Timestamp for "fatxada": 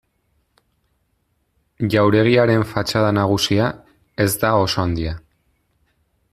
2.71-3.13